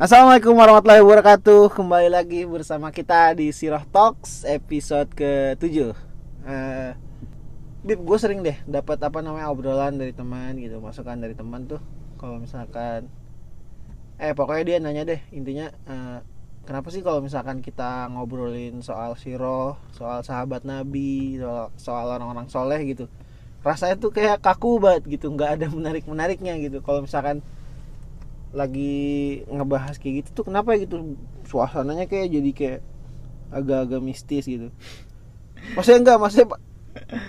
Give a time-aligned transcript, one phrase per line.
[0.00, 1.76] Assalamualaikum warahmatullahi wabarakatuh.
[1.76, 5.92] Kembali lagi bersama kita di Siroh Talks episode ke-7
[6.48, 6.96] uh,
[7.84, 11.84] Bib, gue sering deh dapat apa namanya obrolan dari teman gitu Masukan dari teman tuh.
[12.16, 13.12] Kalau misalkan
[14.16, 16.24] Eh pokoknya dia nanya deh Intinya uh,
[16.64, 21.36] Kenapa sih kalau misalkan kita ngobrolin soal siroh Soal sahabat nabi
[21.76, 23.04] soal orang-orang soleh gitu
[23.62, 26.78] Rasanya tuh kayak kaku banget gitu nggak ada menarik-menariknya gitu.
[26.82, 27.42] Kalau misalkan
[28.54, 31.18] lagi ngebahas kayak gitu tuh kenapa ya gitu?
[31.44, 32.80] Suasananya kayak jadi kayak
[33.52, 34.68] agak-agak mistis gitu.
[35.74, 36.46] Maksudnya enggak maksudnya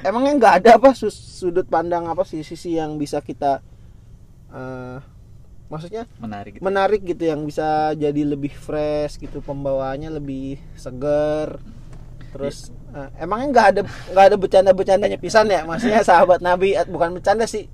[0.05, 3.61] emangnya enggak ada apa sudut pandang apa sih sisi yang bisa kita
[4.53, 4.98] uh,
[5.70, 6.63] maksudnya menarik gitu.
[6.65, 11.61] menarik gitu yang bisa jadi lebih fresh gitu pembawaannya lebih seger
[12.29, 17.17] terus uh, emangnya nggak ada nggak ada bercanda bercandanya pisan ya maksudnya sahabat nabi bukan
[17.17, 17.65] bercanda sih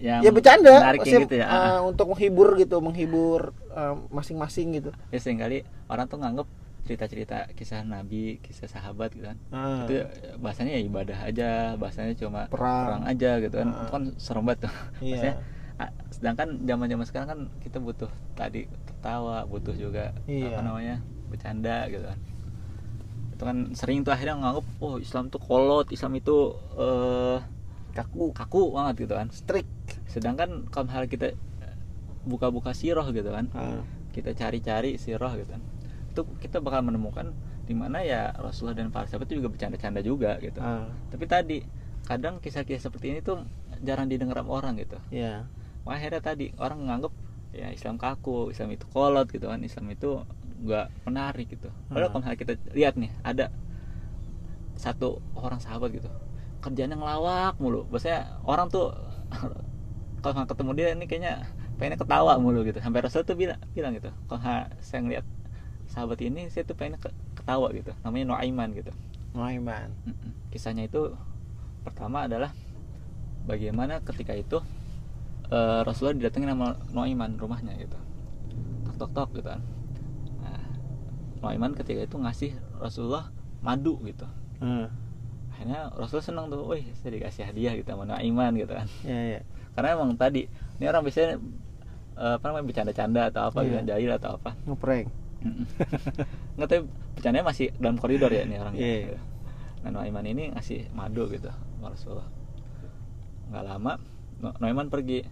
[0.00, 5.18] yang ya bercanda maksudnya, gitu ya uh, untuk menghibur gitu menghibur uh, masing-masing gitu ya
[5.20, 6.48] sering kali orang tuh nganggep
[6.84, 9.88] cerita-cerita kisah nabi kisah sahabat gitu kan Ah.
[9.88, 10.04] itu
[10.36, 11.50] bahasanya ya ibadah aja
[11.80, 13.08] bahasanya cuma Perang.
[13.08, 13.80] aja gitu kan Ah.
[13.80, 15.08] itu kan serem banget tuh Iya.
[15.16, 15.34] Maksudnya,
[15.80, 20.52] ah, sedangkan zaman-zaman sekarang kan kita butuh tadi tertawa butuh juga Iya.
[20.52, 20.96] apa namanya
[21.32, 22.18] bercanda gitu kan
[23.34, 27.38] itu kan sering tuh akhirnya nganggep oh Islam tuh kolot Islam itu eh
[27.94, 28.30] kaku.
[28.34, 29.28] kaku banget gitu kan.
[29.34, 29.70] Strict.
[30.06, 31.34] Sedangkan kalau hal kita
[32.24, 33.84] buka-buka siroh gitu kan Ah.
[34.16, 35.62] kita cari-cari siroh gitu kan
[36.14, 37.34] itu kita bakal menemukan
[37.66, 40.62] di mana ya Rasulullah dan para sahabat itu juga bercanda-canda juga gitu.
[40.62, 40.88] Ah.
[41.10, 41.58] tapi tadi
[42.08, 43.44] kadang kisah-kisah seperti ini tuh
[43.84, 44.96] jarang didengar orang gitu.
[45.12, 45.48] Ya
[45.84, 47.12] Wah, akhirnya tadi orang menganggap
[47.52, 49.60] ya Islam kaku Islam itu kolot gitu kan.
[49.60, 50.24] Islam itu
[50.62, 51.68] nggak menarik gitu.
[51.92, 52.12] Padahal Hmm.
[52.12, 53.50] kalau misalnya kita lihat nih ada
[54.74, 56.10] satu orang sahabat gitu
[56.64, 57.84] kerjanya ngelawak mulu.
[57.92, 58.90] Biasanya orang tuh
[60.22, 61.34] kalau nggak ketemu dia ini kayaknya
[61.78, 62.78] pengennya ketawa mulu gitu.
[62.80, 64.40] Sampai Rasul tuh bilang bilang gitu kalau
[64.80, 65.24] saya ngeliat
[65.90, 67.92] sahabat ini saya tuh pengennya ke- ketawa gitu.
[68.06, 68.92] Namanya Nuaiman gitu.
[69.36, 70.34] Noiman Mm-mm.
[70.52, 71.12] kisahnya itu
[71.86, 72.52] pertama adalah
[73.46, 74.58] bagaimana ketika itu
[75.52, 77.96] eh, Rasulullah didatengin sama Nuaiman rumahnya gitu.
[78.86, 79.60] Tok tok tok gitu kan
[81.44, 83.28] Nuaiman ketika itu ngasih Rasulullah
[83.60, 84.24] madu gitu.
[84.58, 84.88] Ah.
[85.50, 88.88] akhirnya Rasulullah senang tuh, wih saya dikasih hadiah gitu sama Nuaiman gitu kan.
[89.04, 89.40] Ya ya
[89.72, 91.36] karena emang tadi ini orang biasanya
[92.14, 93.68] eh, apa namanya bercanda-canda atau apa Iya.
[93.70, 94.50] gitu jahil atau apa.
[94.64, 95.06] Ngeprank.
[96.56, 96.82] Nggak tahu
[97.14, 98.80] bercandanya masih dalam koridor ya ini orangnya.
[98.80, 99.18] Iya.
[99.84, 102.28] nah Noiman ini ngasih madu gitu sama Rasulullah.
[103.46, 103.92] Nggak lama
[104.40, 105.22] No- Noiman pergi.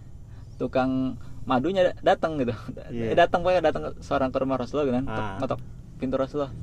[0.53, 2.53] Tukang madunya datang gitu.
[2.87, 3.11] Iya.
[3.11, 5.05] Eh, datang pokoknya datang seorang ke rumah Rasulullah gitu kan.
[5.05, 5.35] Ah.
[5.41, 5.59] ngetok
[5.97, 6.53] pintu Rasulullah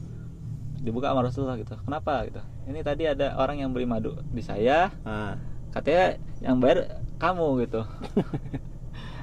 [0.80, 4.88] dibuka sama Rasulullah gitu kenapa gitu ini tadi ada orang yang beli madu di saya
[5.04, 5.36] ah.
[5.76, 7.84] katanya yang bayar kamu gitu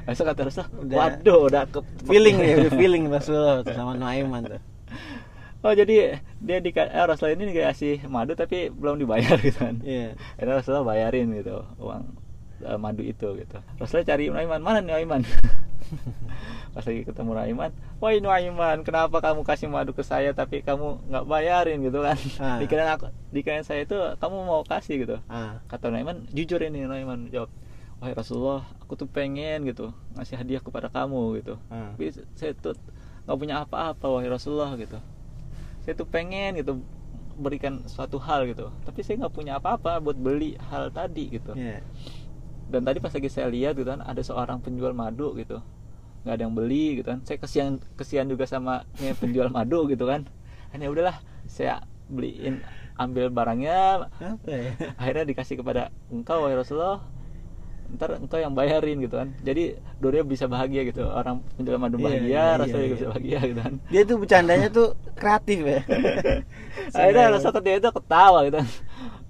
[0.07, 0.97] Besok kata Rasulullah, Udah.
[1.03, 4.63] waduh udah ke feeling nih udah feeling Rasulullah tuh sama Noiman tuh
[5.65, 9.81] Oh jadi dia di eh, Rasulullah ini dikasih madu tapi belum dibayar gitu kan.
[9.83, 12.03] iya Akhirnya Rasulullah bayarin gitu uang
[12.63, 13.57] eh, madu itu gitu.
[13.81, 15.21] Rasulullah cari Nuaiman, mana nih Nuaiman?
[16.77, 21.25] Pas lagi ketemu Nuaiman, woi Nuaiman, kenapa kamu kasih madu ke saya tapi kamu nggak
[21.25, 21.81] bayarin?
[21.81, 22.13] Gitu kan?
[22.37, 22.61] Ah.
[22.61, 25.01] Dikirain aku, dikirain saya itu kamu mau kasih?
[25.01, 25.17] Gitu.
[25.25, 25.57] ah.
[25.65, 27.49] Kata Nuaiman, jujur ini Nuaiman jawab,
[27.97, 29.89] wahai Rasulullah, aku tuh pengen gitu
[30.21, 31.57] ngasih hadiah kepada kamu gitu.
[31.73, 31.97] ah.
[31.97, 32.77] Tapi saya tuh
[33.25, 35.01] nggak punya apa-apa wahai Rasulullah gitu.
[35.81, 36.85] Saya tuh pengen gitu
[37.41, 38.69] berikan suatu hal gitu.
[38.85, 41.57] Tapi saya nggak punya apa-apa buat beli hal tadi gitu.
[41.57, 41.81] Iya.
[42.69, 45.57] Dan tadi pas lagi saya lihat gitu kan ada seorang penjual madu gitu
[46.23, 47.19] nggak ada yang beli gitu kan.
[47.25, 50.25] Saya kesian kesian juga sama yang penjual madu gitu kan.
[50.73, 51.17] Hanya udahlah
[51.47, 52.63] saya beliin
[52.97, 54.09] ambil barangnya.
[54.17, 54.71] Apa ya?
[54.97, 57.03] Akhirnya dikasih kepada engkau wahai Rasulullah.
[57.87, 59.31] Ntar engkau yang bayarin gitu kan.
[59.43, 61.07] Jadi dua bisa bahagia gitu.
[61.07, 63.11] Orang penjual madu Iya, bahagia iya, Rasulullah iya, juga bisa iya.
[63.15, 63.73] bahagia gitu kan.
[63.87, 65.79] Dia tuh bercandanya tuh kreatif ya.
[66.97, 68.57] Akhirnya Rasul ketika itu ketawa gitu.
[68.59, 68.67] Kan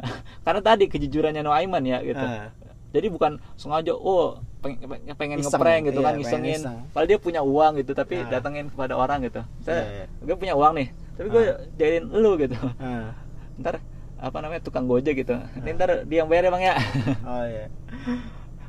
[0.46, 2.22] karena tadi kejujurannya Nuaiman ya gitu.
[2.22, 2.54] Ah.
[2.96, 6.60] jadi bukan sengaja oh pengen, pengen, Iseng, ngeprank gitu iya, kan ngisengin.
[6.60, 6.78] iseng.
[6.92, 8.28] padahal dia punya uang gitu tapi Ah.
[8.28, 9.42] datengin kepada orang gitu.
[9.64, 10.06] Saya Iya, iya.
[10.28, 11.58] gue punya uang nih tapi gue Ah.
[11.76, 12.58] jadiin lu gitu.
[12.78, 13.16] Ah
[13.58, 13.82] ntar
[14.18, 15.34] apa namanya tukang gojek gitu.
[15.34, 16.76] Ini ntar dia yang bayar ya bang ya?
[17.30, 17.66] Oh iya.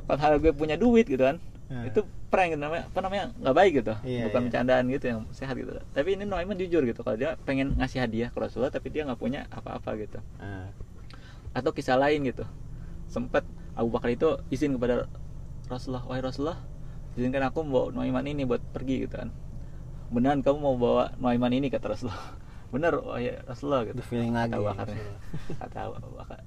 [0.05, 1.37] Kalau hal gue punya duit gitu kan.
[1.69, 1.85] Hmm.
[1.85, 2.01] itu
[2.33, 3.93] prank gitu namanya apa namanya nggak baik gitu.
[4.01, 4.45] Iya, bukan iya.
[4.49, 5.69] bercandaan gitu yang sehat gitu.
[5.93, 9.21] Tapi ini Noiman jujur gitu kalau dia pengen ngasih hadiah ke Rasulullah tapi dia nggak
[9.21, 10.17] punya apa-apa gitu.
[10.41, 10.73] Ah
[11.53, 12.41] atau kisah lain gitu.
[13.05, 15.05] Sempat Abu Bakar itu izin kepada
[15.69, 16.59] Rasulullah wahai Rasulullah
[17.13, 19.29] izinkan aku membawa Noiman ini buat pergi gitu kan.
[20.09, 22.35] Beneran kamu mau bawa Noiman ini kata Rasulullah.
[22.73, 24.01] Bener wahai Rasulullah gitu.
[24.01, 24.73] Feeling lagi kata Abu ya,
[25.61, 25.79] kata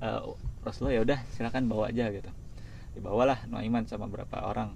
[0.02, 0.20] eh,
[0.66, 2.30] Rasulullah ya udah silakan bawa aja gitu.
[2.98, 4.74] Dibawalah Noiman sama beberapa orang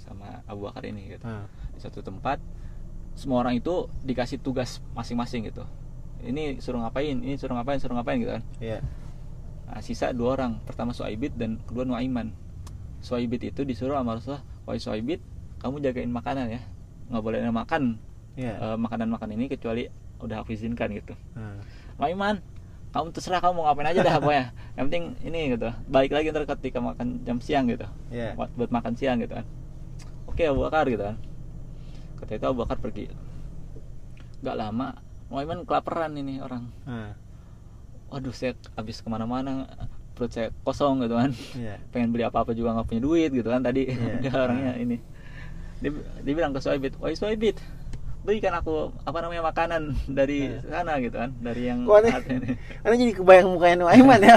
[0.00, 1.26] sama Abu Bakar ini gitu.
[1.26, 1.46] Ah.
[1.76, 2.40] di satu tempat
[3.14, 5.66] semua orang itu dikasih tugas masing-masing gitu.
[6.20, 8.42] Ini suruh ngapain ini suruh ngapain suruh ngapain gitu kan.
[8.60, 8.78] Iya.
[9.70, 12.34] Nah, sisa dua orang pertama Suaibit dan kedua Nuaiman
[13.00, 15.20] Suaibit itu disuruh sama Rasulullah wahai Suaibit
[15.60, 16.60] kamu jagain makanan ya.
[17.10, 17.82] Nggak boleh makan
[18.38, 18.54] Iya.
[18.56, 21.12] eh, makanan-makan ini kecuali udah aku izinkan gitu.
[21.34, 21.58] Ah.
[21.98, 22.38] Nuaiman
[22.90, 24.46] kamu terserah kamu mau ngapain aja dah pokoknya.
[24.78, 25.68] Yang penting ini gitu.
[25.90, 27.86] Balik lagi ntar ketika makan jam siang gitu.
[28.12, 28.36] Iya.
[28.38, 29.46] buat, buat makan siang gitu kan.
[30.30, 31.16] Oke Abu Bakar gitu kan.
[32.22, 33.10] Kata itu Abu Bakar pergi.
[34.40, 34.88] Nggak lama
[35.30, 36.66] Nuaiman kelaparan ini orang.
[36.86, 37.14] Ah.
[38.10, 39.70] waduh saya habis ke mana-mana
[40.20, 41.80] perut saya kosong gitu kan Iya.
[41.92, 44.14] pengen beli apa-apa juga nggak punya duit gitu kan tadi Iya.
[44.22, 44.96] dia orangnya ini
[45.80, 45.90] dia,
[46.20, 47.56] dia bilang ke Soibit wahai Soibit
[48.20, 50.60] berikan aku apa namanya makanan dari Iya.
[50.68, 52.12] sana gitu kan dari yang aneh?
[52.28, 52.48] ini.
[52.78, 54.36] Karena jadi kebayang mukanya Nuaiman ya.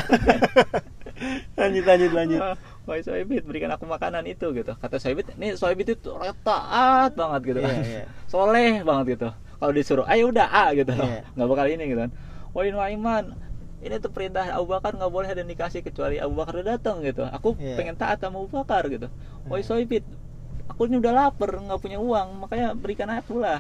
[1.54, 2.40] lanjut lanjut lanjut.
[2.84, 6.12] Wahai Soibit berikan aku makanan itu gitu kata Soibit ini Soibit itu
[6.44, 8.04] taat banget gitu kan Iya, iya.
[8.26, 11.24] soleh banget gitu kalau disuruh ayo udah A gitu Iya.
[11.30, 12.12] nggak bakal ini gitu kan
[12.52, 13.24] Wahai Nuaiman
[13.84, 17.28] ini tuh perintah Abu Bakar nggak boleh ada dikasih kecuali Abu Bakar udah datang gitu.
[17.28, 17.76] Aku Iya.
[17.76, 19.12] pengen taat sama Abu Bakar gitu.
[19.46, 19.68] Wahai Iya.
[19.68, 20.04] Soibit
[20.64, 23.60] aku ini udah lapar nggak punya uang makanya berikan aku lah.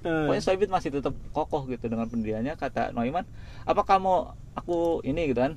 [0.00, 0.08] Eh.
[0.08, 3.28] Pokoknya Soibit masih tetap kokoh gitu dengan pendiriannya kata Noiman.
[3.62, 5.54] Apa kamu aku ini gitu kan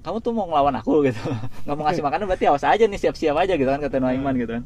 [0.00, 1.18] kamu tuh mau ngelawan aku gitu.
[1.66, 4.54] Nggak mau ngasih makanan berarti awas aja nih siap-siap aja gitu kan kata Noiman gitu
[4.56, 4.64] kan.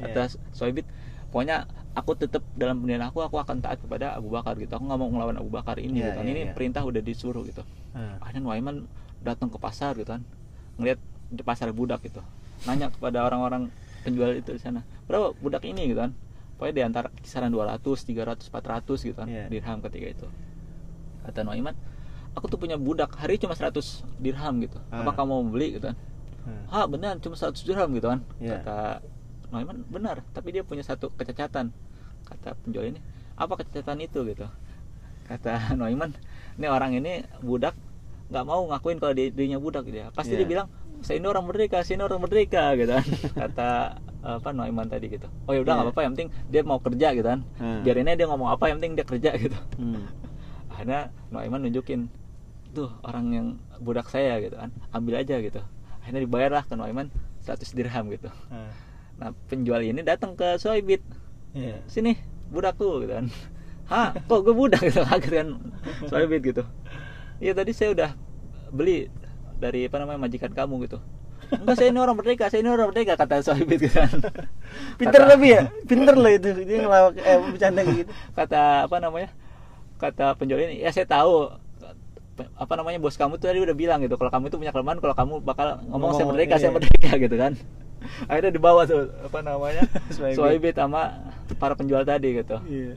[0.00, 0.88] Kata Soibit
[1.28, 4.98] pokoknya aku tetap dalam pendirian aku aku akan taat kepada Abu Bakar gitu aku nggak
[4.98, 6.52] mau ngelawan Abu Bakar ini Iya, gitu kan iya, ini iya.
[6.52, 7.62] perintah udah disuruh gitu
[7.92, 8.20] Ah.
[8.20, 8.84] akhirnya Noiman
[9.18, 10.22] datang ke pasar gitu kan
[10.76, 12.22] ngeliat di pasar budak gitu
[12.64, 13.68] nanya kepada orang-orang
[14.00, 16.12] penjual itu di sana berapa budak ini gitu kan
[16.54, 19.46] pokoknya di antara kisaran 200 300 400 gitu kan Iya.
[19.48, 20.26] dirham ketika itu
[21.24, 21.74] kata Noiman
[22.32, 23.74] aku tuh punya budak hari cuma 100
[24.16, 25.14] dirham gitu apa Ah.
[25.14, 25.96] kamu mau beli gitu kan
[26.70, 26.86] Ah.
[26.86, 28.62] benar cuma 100 dirham gitu kan Iya.
[28.62, 28.78] kata
[29.48, 31.72] Noiman benar tapi dia punya satu kecacatan
[32.24, 33.00] kata penjual ini
[33.34, 34.46] apa kecacatan itu gitu
[35.24, 36.12] kata Noiman
[36.54, 37.72] ini orang ini budak
[38.28, 40.44] nggak mau ngakuin kalau dirinya budak gitu ya pasti Iya.
[40.44, 40.68] dia bilang
[41.00, 43.06] saya ini orang merdeka saya ini orang merdeka gitu kan
[43.46, 43.68] kata
[44.20, 45.88] apa Noiman tadi gitu oh ya udah nggak Iya.
[45.88, 47.80] apa-apa yang penting dia mau kerja gitu kan Hmm.
[47.80, 50.04] biarin aja dia ngomong apa yang penting dia kerja gitu Hmm.
[50.70, 52.12] akhirnya Noiman nunjukin
[52.68, 53.46] tuh orang yang
[53.78, 55.64] budak saya gitu kan ambil aja gitu
[55.98, 57.08] akhirnya dibayarlah ke Noiman
[57.40, 58.68] 100 dirham gitu Ah.
[59.18, 61.02] Nah penjual ini datang ke Soibit
[61.50, 61.82] Iya.
[61.84, 62.14] sini
[62.48, 63.26] budakku gitu kan.
[63.84, 64.78] Hah kok gue budak?
[64.86, 65.48] Gitu kaget kan.
[66.04, 66.62] Soibit gitu.
[67.38, 68.10] Iya tadi saya udah
[68.68, 69.08] beli
[69.56, 71.00] dari apa namanya majikan kamu gitu.
[71.48, 74.12] Enggak saya ini orang merdeka saya ini orang merdeka kata Soibit gitu kan.
[74.96, 78.12] Pinter Kata- tapi ya, pinter loh itu dia ngelawak eh bercanda gitu.
[78.32, 79.28] kata apa namanya
[79.96, 81.48] kata penjual ini ya saya tahu
[82.54, 84.14] apa namanya bos kamu tuh tadi udah bilang gitu.
[84.14, 86.60] Kalau kamu itu punya kelemahan kalau kamu bakal ngomong saya Ngomong, merdeka iya.
[86.60, 87.52] saya merdeka gitu kan
[88.30, 89.82] akhirnya dibawa tuh apa namanya.
[90.36, 91.18] Suhaibit sama
[91.58, 92.94] para penjual tadi gitu Iya.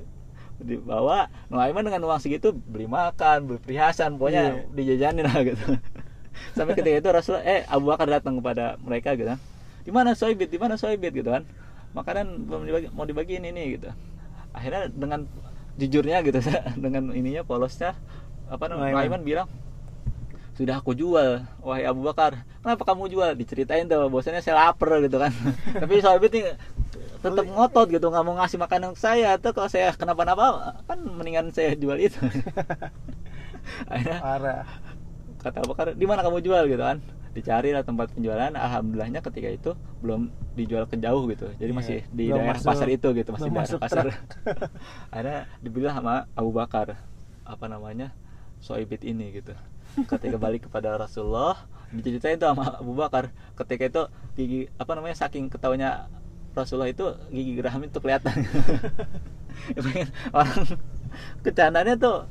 [0.61, 4.61] dibawa Nuaiman dengan uang segitu beli makan beli perhiasan pokoknya Iya.
[4.71, 5.65] dijajanin lah gitu
[6.55, 9.39] sampai ketika itu Rasul eh Abu Bakar datang kepada mereka gitu kan
[9.81, 11.43] di mana Soibit di mana Soibit gitu kan
[11.91, 13.89] makanan belum dibagi mau dibagiin ini gitu
[14.53, 15.25] akhirnya dengan
[15.75, 16.39] jujurnya gitu
[16.77, 17.95] dengan ininya polosnya
[18.51, 18.99] apa namanya.
[18.99, 19.47] Nuaiman bilang
[20.61, 21.41] sudah aku jual.
[21.59, 22.31] Wahai Abu Bakar
[22.61, 23.29] kenapa kamu jual?
[23.33, 25.33] Diceritain tuh bosannya saya lapar gitu kan.
[25.81, 26.53] Tapi Soibit nih
[27.21, 29.35] tetap ngotot gitu nggak mau ngasih makanan ke saya.
[29.35, 32.21] Tuh kalau saya kenapa-napa kan mendingan saya jual itu.
[33.89, 34.63] Akhirnya Parah.
[35.41, 36.63] kata Abu Bakar di mana kamu jual?
[36.65, 37.01] gitu kan.
[37.31, 38.51] Dicari lah tempat penjualan.
[38.51, 41.49] Alhamdulillahnya ketika itu belum dijual ke jauh gitu.
[41.57, 44.05] Jadi Iya, masih di belum daerah masuk- pasar itu gitu masih di daerah pasar.
[45.13, 47.01] akhirnya dibilang sama Abu Bakar
[47.41, 48.13] apa namanya?
[48.61, 49.57] Soibit ini gitu
[50.07, 51.59] ketika balik kepada Rasulullah
[51.91, 54.01] diceritain tuh sama Abu Bakar ketika itu
[54.35, 56.07] gigi apa namanya saking ketawanya
[56.51, 58.31] Rasulullah itu gigi geraham itu kelihatan
[60.31, 60.63] orang
[61.43, 62.23] kecandanya tuh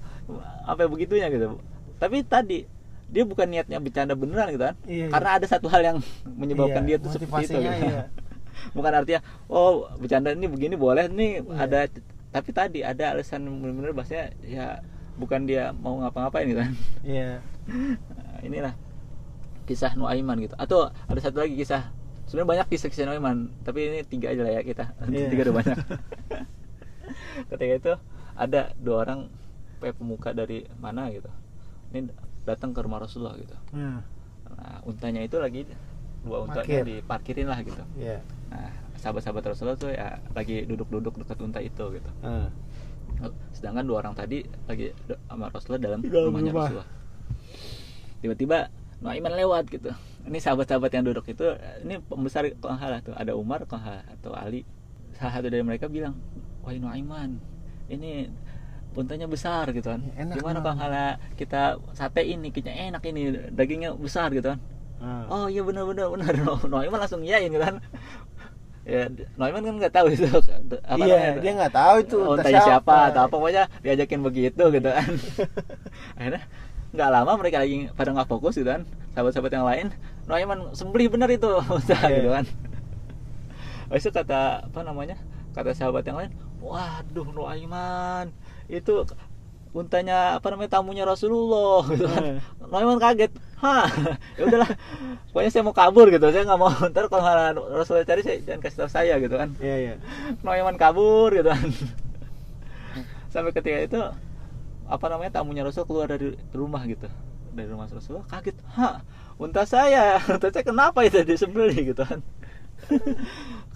[0.64, 1.60] apa begitunya gitu
[2.00, 2.64] tapi tadi
[3.10, 5.08] dia bukan niatnya bercanda beneran gitu kan Iya, iya.
[5.10, 7.66] karena ada satu hal yang menyebabkan Iya, dia tuh seperti itu gitu.
[7.66, 8.06] iya.
[8.76, 11.58] bukan artinya oh bercanda ini begini boleh nih Iya.
[11.58, 11.78] ada
[12.30, 14.66] tapi tadi ada alasan benar-benar bahasanya ya
[15.20, 16.72] bukan dia mau ngapa-ngapain gitu kan
[17.04, 17.30] Iya.
[17.68, 18.74] Nah, inilah
[19.62, 21.92] kisah Nuaiman gitu atau ada satu lagi kisah
[22.24, 25.28] sebenarnya banyak kisah-kisah Nuaiman tapi ini tiga aja lah ya kita Iya.
[25.28, 25.76] tiga udah banyak
[27.50, 27.92] ketika itu
[28.34, 29.20] ada dua orang
[29.78, 31.28] pemuka dari mana gitu
[31.90, 32.08] ini
[32.42, 34.00] datang ke rumah Rasulullah gitu Hmm.
[34.50, 35.64] nah untanya itu lagi
[36.20, 36.84] dua untanya Parkir.
[36.84, 38.18] diparkirin lah gitu Iya.
[38.48, 42.10] nah sahabat-sahabat Rasulullah tuh ya lagi duduk-duduk dekat unta itu gitu.
[43.52, 44.92] Sedangkan dua orang tadi lagi
[45.28, 46.66] sama Rasulullah dalam dalam rumahnya rumah.
[46.68, 46.88] Rasulullah
[48.20, 48.58] tiba-tiba
[49.00, 49.96] Nuaiman lewat gitu.
[50.28, 53.16] Ini sahabat-sahabat yang duduk itu ini pembesar salah tuh.
[53.16, 54.68] Ada Umar salah, atau Ali.
[55.16, 56.20] Salah satu dari mereka bilang
[56.60, 57.40] wah Nuaiman
[57.88, 58.28] ini
[58.92, 60.04] untanya besar gitu kan.
[60.20, 60.64] Enak, gimana enak.
[60.68, 61.62] kalau nggak kita
[61.96, 63.22] sate ini kayaknya enak ini
[63.56, 64.60] dagingnya besar gitu kan.
[65.00, 65.24] Ah.
[65.32, 66.34] oh iya benar benar benar.
[66.68, 67.80] Noiman langsung iyain gitu kan
[68.90, 69.06] ya
[69.38, 70.26] Noiman kan nggak tahu itu.
[70.90, 72.96] Apa iya namanya, dia nggak tahu itu oh, entah siapa.
[73.14, 75.10] atau apa pokoknya diajakin begitu gitu kan.
[76.18, 76.42] Akhirnya
[76.90, 78.82] nggak lama mereka lagi pada nggak fokus gitu kan
[79.14, 79.86] sahabat-sahabat yang lain
[80.26, 81.46] Noiman sembelih benar itu.
[81.78, 82.18] Ustaz, Iya.
[82.18, 82.44] gitu kan.
[83.94, 85.16] Habis itu kata apa namanya
[85.54, 88.34] kata sahabat yang lain waduh Noiman
[88.70, 89.06] itu
[89.70, 92.42] untanya apa namanya tamunya Rasulullah gitu kan.
[92.70, 93.30] Noiman kaget.
[93.62, 93.86] Hah
[94.34, 94.70] ya udahlah.
[95.30, 96.26] Pokoknya saya mau kabur gitu.
[96.34, 99.54] Saya nggak mau ntar kalau malah Rasulullah cari saya jangan kasih tahu saya gitu kan.
[99.62, 99.94] Iya iya.
[100.42, 101.68] Noiman kabur gitu kan.
[103.30, 104.00] Sampai ketika itu
[104.90, 107.06] apa namanya tamunya Rasul keluar dari rumah gitu.
[107.54, 108.58] Dari rumah Rasulullah kaget.
[108.74, 109.06] Hah
[109.38, 110.18] unta saya.
[110.34, 112.18] Unta saya kenapa itu disembelih gitu kan.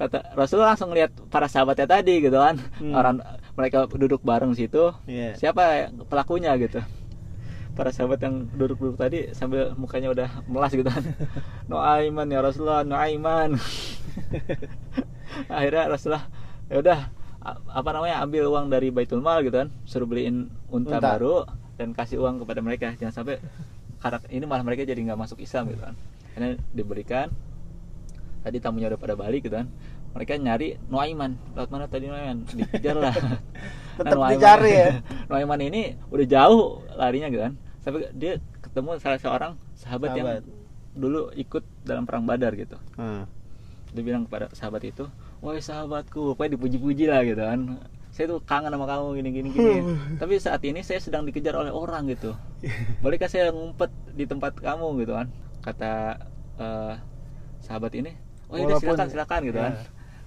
[0.01, 2.59] Kata Rasulullah langsung lihat para sahabatnya tadi gitu kan.
[2.83, 2.99] Hmm.
[2.99, 3.23] orang
[3.55, 5.39] mereka duduk bareng situ Iya.
[5.39, 5.63] siapa
[6.07, 6.83] pelakunya gitu?
[7.75, 11.03] Para sahabat yang duduk-duduk tadi sambil mukanya udah melas gitu kan.
[11.71, 13.59] Nuaiman ya Rasulullah Nuaiman.
[15.51, 16.25] Akhirnya Rasulullah
[16.71, 16.99] ya udah
[17.75, 19.69] apa namanya ambil uang dari Baitul Mal gitu kan.
[19.85, 21.19] Suruh beliin unta, Unta.
[21.19, 21.45] baru
[21.75, 22.95] dan kasih uang kepada mereka.
[22.95, 23.43] Jangan sampai
[23.99, 25.95] karena ini malah mereka jadi nggak masuk Islam gitu kan.
[26.31, 27.27] Akhirnya diberikan.
[28.45, 29.67] Tadi tamunya udah pada balik gitu kan
[30.15, 31.35] mereka nyari Nuaiman.
[31.53, 32.47] Lewat mana tadi Nuaiman?
[32.47, 33.15] Dikejar lah.
[33.99, 34.89] Tetap Nuaiman- dicari ya?
[35.29, 36.63] Nuaiman ini udah jauh
[36.95, 37.55] larinya gitu kan.
[37.79, 40.45] Sampai dia ketemu salah seorang sahabat, yang Sahabat.
[40.95, 42.79] dulu ikut dalam perang Badar gitu.
[42.95, 43.27] Ah.
[43.91, 45.07] dia bilang kepada sahabat itu
[45.39, 47.79] woi sahabatku pokoknya dipuji-puji lah gitu kan.
[48.11, 49.49] Saya tuh kangen sama kamu gini gini.
[49.55, 49.79] Gini
[50.17, 52.35] tapi saat ini saya sedang dikejar oleh orang gitu.
[52.99, 54.99] Bolehkah saya ngumpet di tempat kamu?
[54.99, 55.31] gitu kan.
[55.61, 56.19] Kata
[56.57, 56.95] eh,
[57.61, 58.11] sahabat ini
[58.45, 59.73] oh iya Walaupun- silakan silakan gitu kan.
[59.73, 59.83] ya.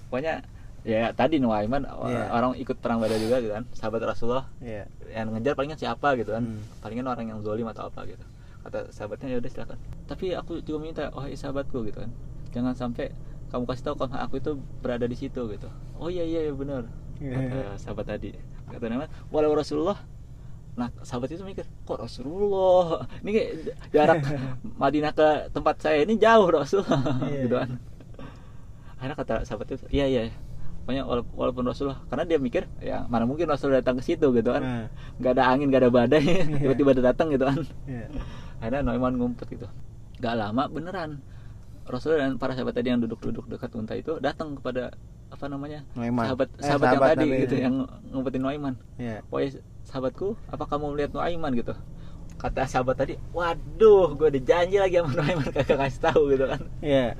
[0.08, 0.42] Pokoknya
[0.84, 2.32] ya tadi Nuaiman Iya.
[2.32, 4.48] orang ikut perang Badar juga gitu kan sahabat Rasulullah.
[4.60, 4.88] Iya.
[5.08, 6.44] yang ngejar palingan siapa gitu kan.
[6.44, 6.62] Hmm.
[6.80, 8.24] palingan orang yang zolim atau apa gitu.
[8.64, 9.78] Kata sahabatnya ya udah silakan.
[10.04, 12.12] Tapi aku juga minta oh sahabatku gitu kan.
[12.52, 13.12] Jangan sampai
[13.48, 15.68] kamu kasih tahu kalau aku itu berada di situ gitu.
[15.96, 16.84] Oh iya iya, iya benar
[17.18, 18.36] kata sahabat tadi.
[18.68, 19.98] Kata nama walau Rasulullah
[20.78, 23.08] nah sahabat itu mikir kok Rasulullah?
[23.24, 23.52] Ini kayak
[23.90, 24.18] jarak
[24.82, 27.42] Madinah ke tempat saya ini jauh Rasulullah Iya.
[27.44, 27.70] gitu kan
[28.98, 30.22] akhirnya kata sahabat itu iya iya
[30.82, 34.50] pokoknya wala- walaupun Rasulullah karena dia mikir ya mana mungkin Rasul datang ke situ gitu
[34.50, 34.86] kan Ah.
[35.18, 36.24] nggak ada angin nggak ada badai
[36.62, 38.08] tiba-tiba ada datang gitu kan Iya.
[38.58, 39.68] akhirnya Noiman ngumpet gitu
[40.18, 41.20] nggak lama beneran
[41.84, 44.92] Rasul dan para sahabat tadi yang duduk-duduk dekat unta itu datang kepada
[45.28, 46.24] apa namanya Noiman.
[46.26, 47.76] sahabat Eh, sahabat yang tadi gitu yang
[48.08, 49.22] ngumpetin Noiman Iya.
[49.28, 49.52] Woi
[49.84, 51.76] sahabatku apa kamu melihat Noiman gitu
[52.38, 56.62] kata sahabat tadi waduh gue udah janji lagi sama Noiman kagak kasih tahu gitu kan
[56.80, 57.18] Iya.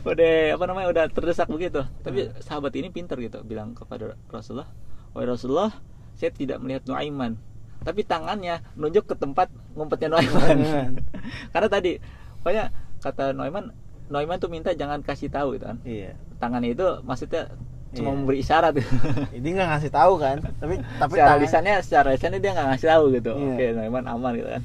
[0.00, 2.36] udah apa namanya udah terdesak begitu tapi Hmm.
[2.38, 4.68] sahabat ini pintar gitu bilang kepada Rasulullah
[5.12, 5.72] wahai Rasulullah
[6.14, 7.40] saya tidak melihat Nuaiman
[7.80, 10.92] tapi tangannya nunjuk ke tempat ngumpetnya Nuaiman Nuaiman.
[11.52, 11.92] karena tadi
[12.38, 12.64] pokoknya
[13.00, 13.72] kata Nuaiman
[14.06, 16.12] Nuaiman tuh minta jangan kasih tahu gitu kan Iya.
[16.36, 17.48] tangannya itu maksudnya
[17.90, 18.16] cuma Iya.
[18.16, 18.72] memberi isyarat.
[19.38, 22.88] Ini nggak ngasih tahu kan, tapi tapi secara tangan- lisannya secara lisannya dia nggak ngasih
[22.88, 23.50] tahu gitu Iya.
[23.50, 24.62] oke Nuaiman aman gitu kan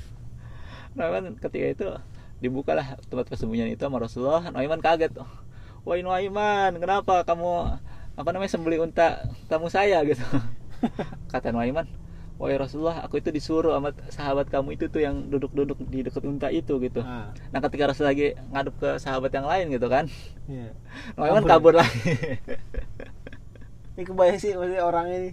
[0.94, 1.88] Nuaiman ketika itu
[2.38, 5.12] dibukalah tempat persembunyian itu sama Rasulullah Nuaiman kaget
[5.82, 7.82] wah Nuaiman kenapa kamu
[8.16, 10.22] apa namanya sembeli unta tamu saya gitu
[11.34, 11.90] kata Nuaiman
[12.36, 16.50] Wahai Rasulullah, aku itu disuruh sama sahabat kamu itu tuh yang duduk-duduk di dekat unta
[16.50, 17.00] itu gitu.
[17.00, 20.04] Ah, Nah, ketika Rasul lagi ngadep ke sahabat yang lain gitu kan,
[20.46, 20.74] iya.
[21.16, 21.72] Nuaiman Kabur.
[21.72, 21.96] kabur lagi.
[23.96, 25.30] Ini kebayang sih maksudnya orang ini.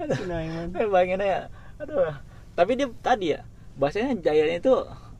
[0.00, 2.16] Eh, Bayangin aja, aduh.
[2.50, 3.44] Tapi dia tadi ya,
[3.76, 4.72] bahasanya Jayanya itu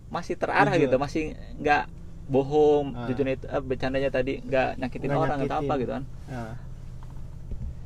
[0.08, 0.82] masih terarah Jujur.
[0.82, 1.22] gitu, masih
[1.60, 1.84] nggak
[2.26, 3.04] bohong, Ah.
[3.04, 5.62] jujurnya itu, eh, bercandanya tadi nggak nyakitin Nggak orang atau nyakitin.
[5.62, 6.04] apa gitu kan.
[6.26, 6.52] Ah,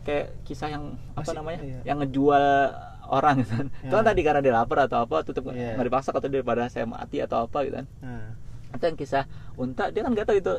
[0.05, 1.79] Kayak kisah yang apa Masih- namanya, iya.
[1.83, 2.45] yang ngejual
[3.15, 3.67] orang gitu kan.
[3.81, 3.89] Ya.
[3.89, 5.79] Itu kan tadi karena dia lapar atau apa, tutup Iya.
[5.79, 7.87] nggak dipaksa atau daripada saya mati atau apa gitu kan.
[8.03, 8.31] ah.
[8.75, 10.55] Itu yang kisah unta, dia kan nggak tahu itu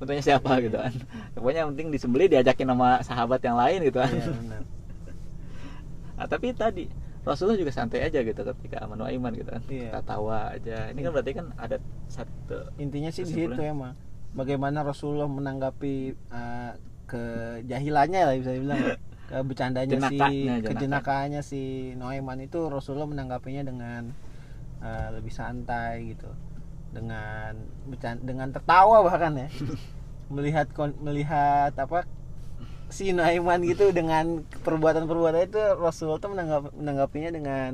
[0.00, 0.92] untanya siapa gitu kan.
[1.36, 4.10] Pokoknya yang penting disembeli diajakin sama sahabat yang lain gitu kan.
[4.10, 4.62] Iya benar.
[6.20, 6.84] Nah, tapi tadi
[7.24, 9.64] Rasulullah juga santai aja gitu ketika sama Nuaiman gitu kan.
[9.72, 9.88] Iya.
[9.88, 10.92] Kita tawa aja.
[10.92, 11.76] Ini kan berarti kan ada
[12.12, 13.96] satu Intinya sih di situ emang.
[14.36, 16.72] Bagaimana Rasulullah menanggapi uh,
[17.08, 18.78] kejahilannya lah bisa dibilang.
[19.30, 21.62] bercandanya si Jenakanya, kejenakaannya si
[21.94, 24.10] Noiman itu Rasulullah menanggapinya dengan
[24.82, 26.30] uh, lebih santai gitu
[26.90, 27.54] dengan
[28.26, 29.48] dengan tertawa bahkan ya
[30.34, 30.66] melihat
[30.98, 32.10] melihat apa
[32.90, 37.70] si Noiman gitu dengan perbuatan-perbuatan itu Rasulullah tuh menanggap, menanggapinya dengan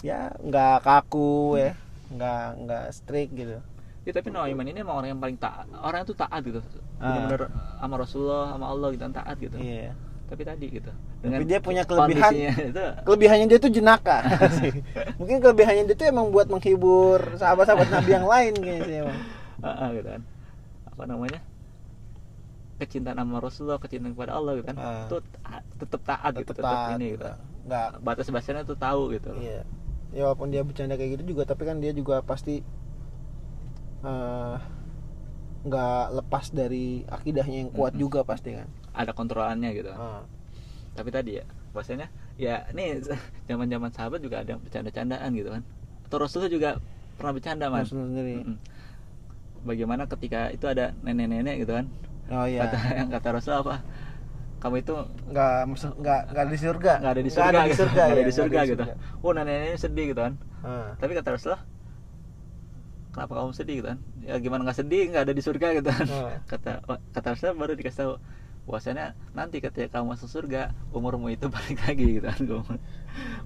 [0.00, 1.72] ya nggak kaku ya
[2.08, 3.60] nggak nggak strict gitu
[4.06, 6.62] Ya tapi Nabi Iman ini emang orang yang paling taat, orang itu taat gitu.
[7.02, 7.26] Ah.
[7.26, 7.50] Benar-benar
[7.82, 9.58] sama Rasulullah, sama Allah gitu taat gitu.
[9.58, 9.98] Iya.
[10.26, 10.90] Tapi tadi gitu.
[11.22, 12.32] Tapi dia punya kelebihan.
[12.34, 14.26] itu Kelebihannya dia tuh jenaka.
[15.22, 19.18] Mungkin kelebihannya dia tuh emang buat menghibur sahabat-sahabat Nabi yang lain kayaknya sih emang.
[19.66, 20.22] ah, gitu kan.
[20.90, 21.40] Apa namanya?
[22.76, 24.76] Kecintaan sama Rasulullah, kecintaan kepada Allah gitu kan.
[24.76, 25.06] Ah.
[25.06, 27.26] Itu ta- tetap taat gitu, Tetep tetap taat, ini gitu.
[27.66, 29.30] Nggak Batas-batasnya tuh tahu gitu.
[29.38, 29.62] Iya.
[30.10, 32.66] Ya walaupun dia bercanda kayak gitu juga, tapi kan dia juga pasti
[34.02, 34.56] eh,
[35.66, 38.02] nggak lepas dari akidahnya yang kuat Mm-mm.
[38.06, 38.68] juga pasti kan.
[38.96, 39.92] Ada kontrolannya gitu.
[39.92, 40.24] Ah,
[40.96, 41.44] Tapi tadi ya,
[41.76, 42.08] bahasanya
[42.40, 43.04] ya nih
[43.48, 45.62] zaman-zaman sahabat juga ada yang bercanda-candaan gitu kan.
[46.08, 46.70] Atau Rasulullah juga
[47.20, 47.68] pernah bercanda.
[47.68, 48.34] Rasul sendiri.
[48.40, 48.56] Mm-mm.
[49.66, 51.86] Bagaimana ketika itu ada nenek-nenek gitu kan?
[52.32, 52.64] Oh iya.
[52.64, 53.84] Kata yang kata Rasul apa?
[54.56, 54.94] Kamu itu
[55.28, 55.52] Nggak
[56.00, 56.92] nggak nggak di surga.
[57.04, 57.82] nggak ada di Nggak surga, ada di gitu.
[57.84, 58.84] surga, Nggak ada di surga nggak ada di gitu.
[59.20, 60.34] Oh nenek-nenek sedih gitu kan.
[60.64, 60.88] Ah.
[60.96, 61.62] Tapi kata Rasulullah,
[63.12, 63.98] kenapa kamu sedih gitu kan?
[64.24, 65.02] Ya gimana nggak sedih?
[65.12, 66.06] Nggak ada di surga gitu kan?
[66.08, 66.30] Ah.
[66.50, 66.70] Kata
[67.12, 68.12] kata Rasulullah baru dikasih tahu
[68.66, 72.68] bahwasanya nanti ketika kamu masuk surga umurmu itu balik lagi gitu kan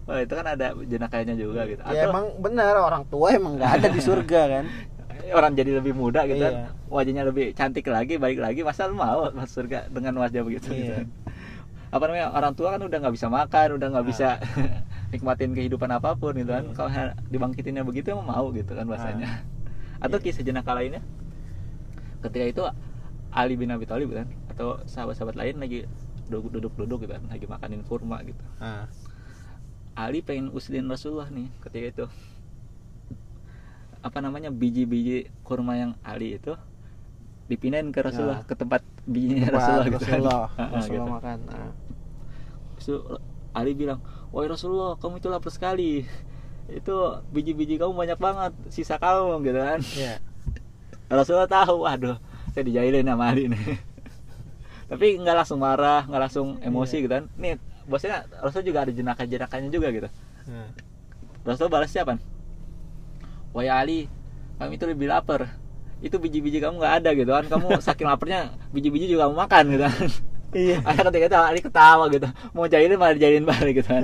[0.08, 1.78] Wah itu kan ada jenakanya juga gitu.
[1.86, 4.64] Ya Atau emang benar orang tua emang nggak ada di surga kan.
[5.38, 6.48] orang jadi lebih muda gitu Iya.
[6.48, 6.54] kan,
[6.90, 10.90] wajahnya lebih cantik lagi, baik lagi, masa lu mau masuk surga dengan wajah begitu gitu.
[10.90, 11.06] Iya.
[11.94, 14.10] Apa namanya orang tua kan udah nggak bisa makan, udah nggak Ah.
[14.10, 14.28] bisa
[15.10, 16.64] nikmatin kehidupan apa pun gitu kan.
[16.66, 16.74] Iya.
[16.74, 16.90] Kalau
[17.28, 19.44] dibangkitinnya begitu emang mau gitu kan bahasanya.
[20.02, 20.24] Atau Iya.
[20.24, 21.04] kisah jenaka lainnya,
[22.26, 22.62] ketika itu
[23.30, 25.86] Ali bin Abi Thalib kan, atau sahabat-sahabat lain lagi
[26.26, 28.42] duduk-duduk gitu kan, lagi makanin kurma gitu.
[28.58, 28.86] Ah.
[29.92, 32.06] Ali pengen usilin Rasulullah nih ketika itu
[34.00, 36.56] apa namanya biji-biji kurma yang Ali itu
[37.46, 38.48] dipindahin ke Rasulullah Ya.
[38.48, 40.08] ke tempat bijinya Tempat Rasulullah gitu kan.
[40.08, 41.16] Rasulullah, Ah, ah, Rasulullah gitu.
[41.18, 41.38] makan.
[41.50, 41.72] Ah.
[42.76, 42.94] Itu
[43.50, 45.92] Ali bilang wahai Rasulullah kamu itu lapar sekali
[46.70, 46.94] itu
[47.28, 50.14] biji-biji kamu banyak banget sisa kamu gitu kan Iya.
[51.18, 52.16] Rasulullah tahu waduh
[52.50, 53.60] saya dijailin sama Ali nih
[54.90, 57.02] tapi nggak langsung marah nggak langsung emosi Iya.
[57.02, 57.52] gitu kan nih
[57.84, 60.08] bosnya Rasul juga ada jenaka-jenakanya juga gitu
[60.46, 60.66] Ah.
[61.42, 62.18] Rasul balas siapa?
[63.50, 64.00] Wahai Ali,
[64.56, 65.46] kami itu lebih lapar.
[65.98, 67.44] Itu biji-biji kamu nggak ada gitu kan?
[67.46, 69.96] Kamu saking laparnya biji-biji juga kamu makan gitu kan?
[70.50, 70.76] Iya.
[70.82, 74.02] Ada ketika itu Ali ketawa gitu, mau jahilin malah dijahilin balik gitu kan?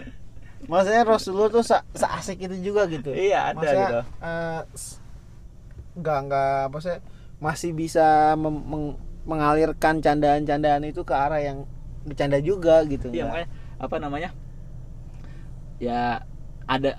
[0.70, 3.08] Maksudnya Rasulullah tuh se seasik itu juga gitu.
[3.12, 4.00] Iya, ada Maksudnya, gitu.
[4.72, 4.96] s-
[5.94, 6.98] nggak nggak sih
[7.38, 8.34] masih bisa
[9.22, 11.64] mengalirkan candaan-candaan itu ke arah yang
[12.02, 13.08] bercanda juga gitu.
[13.08, 13.48] Iya nggak- makanya
[13.78, 14.30] apa namanya?
[15.78, 16.26] Ya
[16.66, 16.98] ada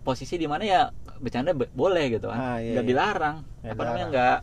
[0.00, 0.80] posisi di mana ya
[1.18, 2.38] bercanda be- boleh gitu kan?
[2.38, 2.90] Ah, iya, nggak iya.
[2.90, 3.36] dilarang.
[3.60, 4.38] Nggak apa namanya nggak?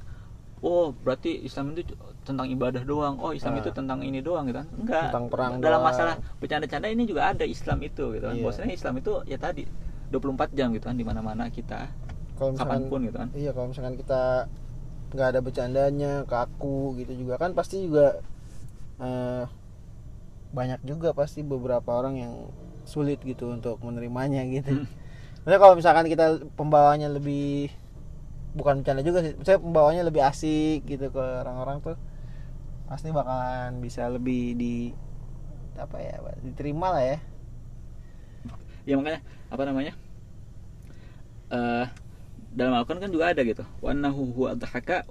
[0.61, 3.15] Oh berarti Islam itu tentang ibadah doang.
[3.17, 3.61] Oh Islam Ah.
[3.61, 4.67] itu tentang ini doang gitu kan?
[4.75, 5.03] Enggak.
[5.09, 5.85] Tentang perang Dalam doang.
[5.85, 8.35] masalah bercanda-canda ini juga ada Islam itu gitu kan.
[8.35, 8.43] Iya.
[8.43, 9.63] Bahwasanya Islam itu ya tadi
[10.05, 11.89] 24 jam gitu kan di mana-mana kita
[12.35, 13.29] kalau misalkan kapan pun gitu kan.
[13.33, 14.21] iya kalau misalkan kita
[15.15, 18.19] nggak ada bercandanya kaku gitu juga kan pasti juga
[18.99, 19.43] eh,
[20.51, 22.33] banyak juga pasti beberapa orang yang
[22.87, 24.83] sulit gitu untuk menerimanya gitu.
[24.83, 24.87] Hmm.
[25.43, 27.71] Maksudnya kalau misalkan kita pembawanya lebih
[28.55, 31.99] bukan bercanda juga sih, saya pembawanya lebih asik gitu ke orang-orang tuh
[32.87, 34.75] pasti bakalan bisa lebih di
[35.75, 37.17] apa ya diterima lah ya.
[38.85, 39.19] Ya makanya
[39.51, 39.93] apa namanya?
[41.45, 41.85] eh
[42.55, 43.67] dalam Al-Quran kan juga ada gitu.
[43.83, 44.55] Wa annahu huwa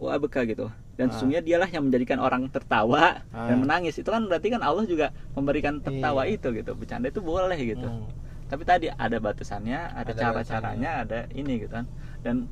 [0.00, 0.72] wa abka gitu.
[0.96, 1.12] Dan Ah.
[1.12, 3.46] sesungguhnya dialah yang menjadikan orang tertawa Ah.
[3.52, 4.00] dan menangis.
[4.00, 6.40] Itu kan berarti kan Allah juga memberikan tertawa Iya.
[6.40, 6.72] itu gitu.
[6.72, 7.84] Bercanda itu boleh gitu.
[7.84, 8.08] Hmm.
[8.48, 11.84] Tapi tadi ada batasannya, ada, Ada cara-caranya, ada ini gitu kan.
[12.24, 12.48] Dan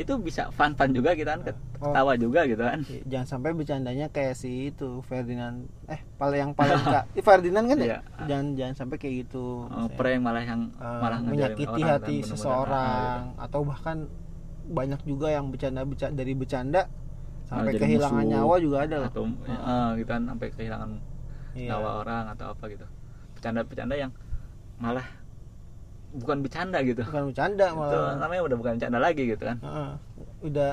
[0.00, 1.40] itu bisa fun-fun juga gitu kan,
[1.76, 1.88] Oh.
[1.88, 2.80] ketawa juga gitu kan.
[2.82, 7.66] Iya, Jangan sampai bercandanya kayak si itu Ferdinand eh paling yang paling kak eh, Ferdinand
[7.66, 7.98] kan ya Iya.
[8.26, 9.94] jangan jangan sampai kayak gitu maksudnya.
[9.94, 13.96] prank malah yang Eh, malah menyakiti orang hati kan, seseorang Ah, atau bahkan
[14.66, 16.82] banyak juga yang bercanda bercanda dari bercanda
[17.42, 18.30] sampai jadi kehilangan musuh.
[18.30, 19.08] nyawa juga ada gitu.
[19.10, 19.58] atau Ah.
[19.58, 20.90] eh, gitu kan sampai kehilangan
[21.50, 21.68] Iya.
[21.70, 22.86] nyawa orang atau apa gitu.
[23.32, 24.12] Bercanda-bercanda yang
[24.76, 25.04] malah
[26.10, 27.02] bukan bercanda gitu.
[27.06, 29.56] bukan bercanda Itu malah namanya udah bukan bercanda lagi gitu kan.
[29.58, 29.90] Heeh.
[30.42, 30.70] udah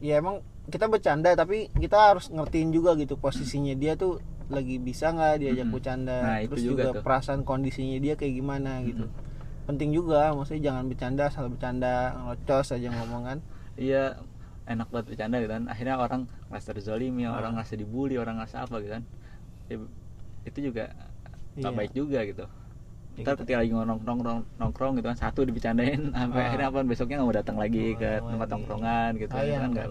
[0.00, 5.10] ya emang kita bercanda tapi kita harus ngertiin juga gitu posisinya dia tuh lagi bisa
[5.10, 5.74] nggak diajak Mm-mm.
[5.74, 7.02] bercanda Nah, itu terus juga juga, tuh.
[7.04, 9.06] perasaan kondisinya dia kayak gimana gitu
[9.66, 13.38] penting juga maksudnya jangan bercanda asal bercanda ngocos aja ngomong kan
[13.78, 14.18] Iya
[14.66, 15.66] enak buat bercanda gitu kan.
[15.66, 17.34] Akhirnya orang ngerasa terzolimi, Ah.
[17.34, 19.04] orang ngerasa dibully, orang ngerasa apa gitu kan.
[19.66, 19.76] Ya,
[20.44, 20.84] itu juga
[21.56, 21.78] nggak Iya.
[21.80, 22.44] baik juga gitu.
[23.20, 26.46] Ya, Ntar kita- ketika lagi nongkrong nongkrong nongkrong gitu kan satu dibecandain sampai Ah.
[26.48, 28.24] akhirnya apa besoknya nggak mau datang lagi Oh, ke lagi.
[28.26, 29.86] tempat nongkrongan gitu Ah, iya, kan nggak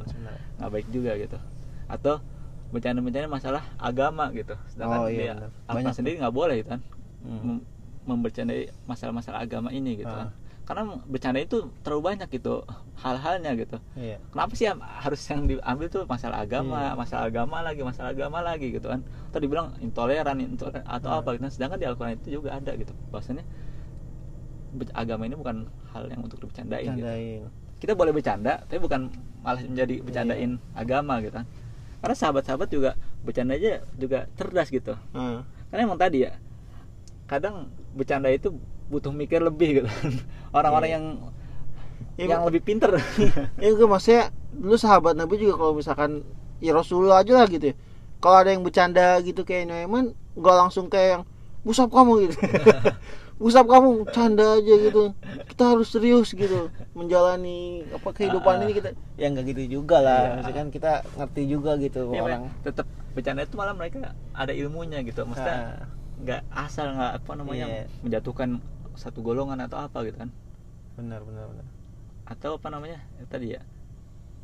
[0.57, 1.37] nggak baik juga gitu
[1.85, 2.15] atau
[2.69, 6.81] bercanda-bercanda masalah agama gitu sedangkan Oh, iya, dia sendiri nggak boleh gitu kan
[7.19, 7.41] Hmm.
[7.43, 7.65] mem-
[8.07, 10.25] membercandai masalah-masalah agama ini gitu Ah.
[10.25, 10.29] kan
[10.69, 12.62] karena bercanda itu terlalu banyak gitu
[13.01, 14.69] hal-halnya gitu iya kenapa sih
[15.01, 16.93] harus yang diambil tuh masalah agama Iya.
[16.93, 21.19] masalah agama lagi masalah agama lagi gitu kan atau dibilang intoleran intoleran atau Hmm.
[21.19, 23.41] apa gitu sedangkan di Al-Quran itu juga ada gitu bahwasanya
[24.71, 27.01] be- agama ini bukan hal yang untuk dibercandain gitu.
[27.01, 27.41] candain
[27.82, 29.10] kita boleh bercanda tapi bukan
[29.41, 30.77] malah menjadi bercandain Iya.
[30.77, 31.49] agama gitu kan
[31.99, 35.41] karena sahabat-sahabat juga bercanda aja juga cerdas gitu Heeh.
[35.67, 36.38] karena emang tadi ya
[37.25, 38.53] kadang bercanda itu
[38.89, 40.13] butuh mikir lebih gitu kan.
[40.51, 40.95] Orang-orang Iya.
[40.95, 41.05] yang
[42.15, 42.91] Iya, yang lebih pinter.
[43.63, 46.23] Ya gue maksudnya dulu sahabat Nabi juga kalau misalkan
[46.59, 47.75] ya Rasulullah aja lah gitu ya.
[48.19, 51.23] Kalau ada yang bercanda gitu kayak Nuaiman gak langsung kayak yang
[51.62, 52.35] busap kamu gitu.
[53.39, 55.15] Busap kamu canda aja gitu.
[55.47, 56.67] Kita harus serius gitu.
[56.91, 58.63] Menjalani apa kehidupan Ah.
[58.67, 58.91] ini kita.
[59.15, 60.19] Ya nggak gitu juga lah.
[60.19, 60.31] Iya.
[60.35, 62.51] maksudnya kan kita ngerti juga gitu ya, orang.
[62.62, 65.23] Tetap bercanda itu malah mereka ada ilmunya gitu.
[65.23, 65.88] Maksudnya Ah,
[66.19, 67.83] nggak asal nggak apa namanya Iya.
[68.03, 68.49] menjatuhkan
[68.99, 70.29] satu golongan atau apa gitu kan
[70.99, 71.65] benar benar benar
[72.27, 73.62] atau apa namanya ya, tadi ya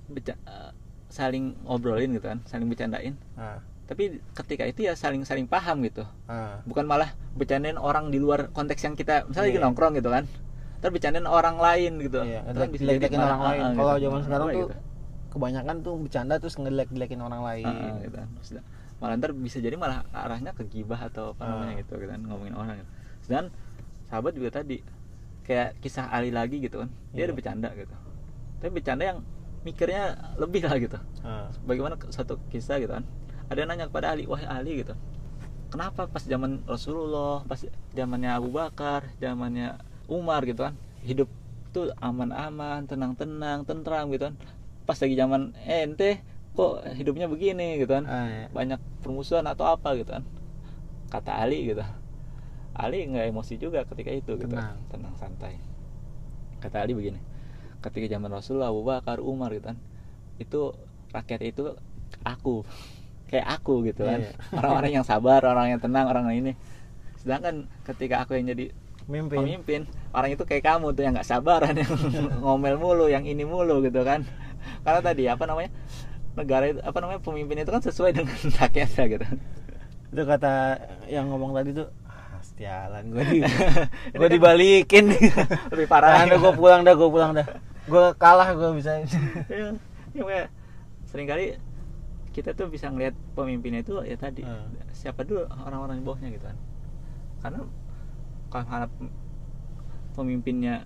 [0.07, 0.71] beca- eh,
[1.11, 6.07] saling ngobrolin gitu kan saling bercandain ah, tapi ketika itu ya saling saling paham gitu
[6.25, 6.63] ah.
[6.65, 9.65] bukan malah bercandain orang di luar konteks yang kita misalnya lagi Iya.
[9.67, 10.23] nongkrong gitu kan
[10.81, 13.61] terus bercandain orang lain gitu Iya, Itu kan bisa jadi orang lain.
[13.61, 14.03] ah, ah, Kalau gitu.
[14.05, 14.75] zaman sekarang tuh gitu.
[15.35, 17.65] kebanyakan tuh bercanda terus ngejelek-jelekin orang lain.
[17.65, 18.27] Ah, ah, gitu kan.
[19.03, 22.79] Malah ntar bisa jadi malah arahnya ke gibah atau apa namanya gitu kan ngomongin orang
[22.79, 22.91] gitu.
[23.25, 23.49] dan
[24.09, 24.81] sahabat juga tadi
[25.45, 26.89] kayak kisah Ali lagi gitu kan.
[27.13, 27.25] Dia Iya.
[27.29, 27.95] ada bercanda gitu.
[28.61, 29.19] Tapi bercanda yang
[29.61, 30.03] mikirnya
[30.37, 30.97] lebih lah gitu.
[31.21, 33.05] Ah, bagaimana satu kisah gitu kan.
[33.49, 34.93] Ada yang nanya kepada Ali wahai Ali gitu.
[35.69, 37.61] Kenapa pas zaman Rasulullah pas
[37.93, 39.77] zamannya Abu Bakar zamannya
[40.09, 40.73] Umar gitu kan.
[41.05, 41.29] Hidup
[41.73, 44.35] tuh aman-aman tenang-tenang tentram gitu kan.
[44.85, 46.21] Pas lagi zaman ente
[46.55, 48.05] kok hidupnya begini gitu kan.
[48.05, 48.45] Ah, ya.
[48.49, 50.23] banyak permusuhan atau apa gitu kan.
[51.09, 51.81] Kata Ali gitu
[52.75, 54.75] Ali nggak emosi juga ketika itu gitu Tenang.
[54.91, 55.55] tenang santai
[56.59, 57.19] kata Ali begini
[57.79, 59.77] ketika zaman Rasulullah Abu Bakar Umar gitu kan
[60.35, 60.61] itu
[61.11, 61.63] rakyat itu
[62.21, 62.67] aku
[63.25, 64.31] kayak aku gitu kan Iya.
[64.53, 66.53] orang-orang yang sabar orang yang tenang orang yang ini
[67.17, 68.69] sedangkan ketika aku yang jadi
[69.05, 69.37] Mimpin.
[69.37, 71.93] pemimpin orang itu kayak kamu tuh yang nggak sabaran yang
[72.41, 74.25] ngomel mulu yang ini mulu gitu kan
[74.81, 75.69] karena tadi apa namanya
[76.33, 79.25] negara itu apa namanya pemimpin itu kan sesuai dengan rakyatnya gitu
[80.09, 80.53] Itu kata
[81.05, 81.87] yang ngomong tadi tuh
[82.55, 83.39] sialan gue di
[84.13, 85.05] gue kan dibalikin.
[85.75, 87.47] lebih parah Nah, gue pulang dah, gue pulang dah.
[87.85, 88.97] Gue kalah gue bisa.
[89.51, 89.75] ya,
[90.15, 90.45] ya
[91.05, 91.55] sering kali
[92.31, 94.67] kita tuh bisa ngelihat pemimpinnya itu ya tadi Hmm.
[94.91, 96.57] siapa dulu orang-orang di bawahnya gitu kan
[97.39, 97.59] karena
[98.49, 98.87] kalau
[100.13, 100.83] pemimpinnya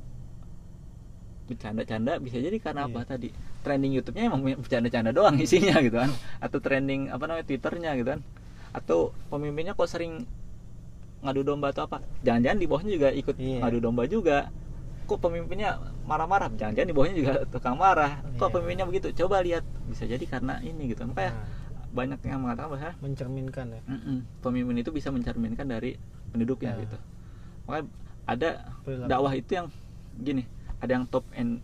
[1.45, 3.07] bercanda-canda bisa jadi karena apa Iya.
[3.07, 3.29] tadi
[3.59, 8.21] trending YouTube-nya emang bercanda-canda doang isinya gitu kan atau trending apa namanya Twitternya gitu kan
[8.69, 10.29] atau pemimpinnya kok sering
[11.19, 13.59] ngadu domba atau apa jangan-jangan di bawahnya juga ikut Iya.
[13.59, 14.37] ngadu domba juga
[15.03, 18.53] kok pemimpinnya marah-marah jangan-jangan di bawahnya juga tukang marah kok Iya.
[18.53, 21.47] pemimpinnya begitu coba lihat bisa jadi karena ini gitu makanya Nah,
[21.89, 23.81] banyak yang mengatakan bahwa mencerminkan ya.
[23.83, 24.17] Mm-mm.
[24.39, 25.97] pemimpin itu bisa mencerminkan dari
[26.29, 26.79] penduduknya Nah.
[26.79, 26.97] gitu
[27.65, 27.85] makanya
[28.25, 29.09] ada Perilaku.
[29.09, 29.67] dakwah itu yang
[30.15, 30.43] gini
[30.77, 31.59] ada yang top and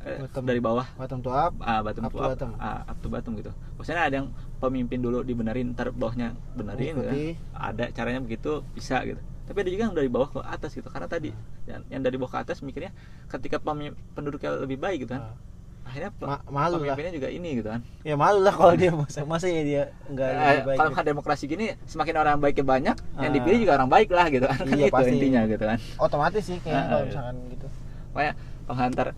[0.00, 0.44] eh, Bottom.
[0.44, 1.56] dari bawah Bottom to up.
[1.58, 2.50] ah, bottom Up to up, bottom.
[2.56, 7.02] ah, up to bottom gitu maksudnya ada yang pemimpin dulu dibenerin ntar bawahnya benerin gitu
[7.02, 7.14] kan.
[7.54, 11.06] Ada caranya begitu bisa gitu tapi ada juga yang dari bawah ke atas gitu karena
[11.06, 11.38] tadi Nah.
[11.68, 12.90] yang, yang dari bawah ke atas mikirnya
[13.26, 15.38] ketika pemi- penduduknya lebih baik gitu kan Ah.
[15.86, 16.90] akhirnya Ma- malu lah.
[16.90, 20.26] pemimpinnya juga ini gitu kan Ya malu lah kalau dia masa masa ya dia enggak
[20.26, 20.76] Eh, lebih baik.
[20.76, 21.06] kalau gitu.
[21.06, 23.34] demokrasi gini semakin orang baiknya banyak yang Ah.
[23.38, 25.10] dipilih juga orang baik lah gitu kan Iya, itu pasti.
[25.14, 27.06] intinya gitu kan Otomatis sih kayaknya Ah, kalau iya.
[27.06, 27.66] misalkan gitu.
[28.10, 28.32] makanya
[28.66, 29.08] kalau antar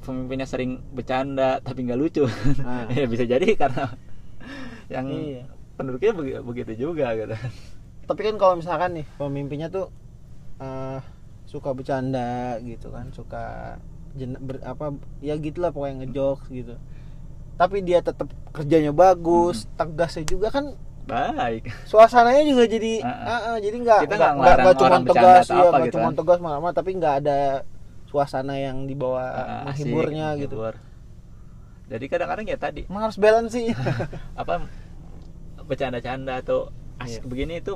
[0.00, 2.24] pemimpinnya sering bercanda tapi nggak lucu
[2.60, 2.86] Ah.
[2.92, 3.94] ya bisa jadi karena
[4.86, 5.44] yang Iya.
[5.74, 7.34] penduduknya begi- begitu juga gitu
[8.06, 9.90] Tapi kan kalau misalkan nih pemimpinnya tuh
[10.56, 10.98] eh,
[11.44, 13.76] suka bercanda gitu kan, suka
[14.14, 16.74] jen- ber- apa ya gitulah pokoknya ngejokes gitu.
[17.56, 20.74] Tapi dia tetap kerjanya bagus, tegasnya juga kan
[21.06, 25.94] baik suasananya juga jadi Ah, ah, ah, jadi nggak nggak cuma tegas ya nggak gitu
[25.94, 26.14] cuma kan.
[26.18, 27.38] tegas malah tapi nggak ada
[28.10, 29.22] suasana yang dibawa
[29.70, 30.74] asik, menghiburnya gitu menghibur.
[31.86, 33.70] Jadi kadang-kadang ya tadi emang harus balance sih
[34.40, 34.66] apa
[35.62, 37.28] bercanda-canda atau asik Iya.
[37.28, 37.72] begini itu